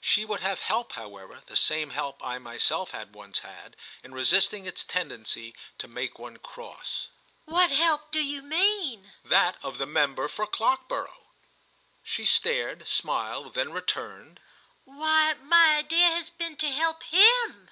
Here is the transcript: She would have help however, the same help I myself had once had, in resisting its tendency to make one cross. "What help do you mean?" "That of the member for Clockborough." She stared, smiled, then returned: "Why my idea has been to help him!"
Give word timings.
She 0.00 0.24
would 0.24 0.40
have 0.40 0.62
help 0.62 0.94
however, 0.94 1.40
the 1.46 1.54
same 1.54 1.90
help 1.90 2.20
I 2.26 2.40
myself 2.40 2.90
had 2.90 3.14
once 3.14 3.38
had, 3.46 3.76
in 4.02 4.12
resisting 4.12 4.66
its 4.66 4.82
tendency 4.82 5.54
to 5.78 5.86
make 5.86 6.18
one 6.18 6.38
cross. 6.38 7.10
"What 7.44 7.70
help 7.70 8.10
do 8.10 8.20
you 8.20 8.42
mean?" 8.42 9.12
"That 9.24 9.56
of 9.62 9.78
the 9.78 9.86
member 9.86 10.26
for 10.26 10.48
Clockborough." 10.48 11.26
She 12.02 12.24
stared, 12.24 12.88
smiled, 12.88 13.54
then 13.54 13.70
returned: 13.72 14.40
"Why 14.84 15.34
my 15.42 15.76
idea 15.76 16.08
has 16.10 16.28
been 16.30 16.56
to 16.56 16.70
help 16.72 17.04
him!" 17.04 17.70